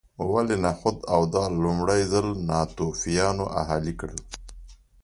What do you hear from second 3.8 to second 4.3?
کړل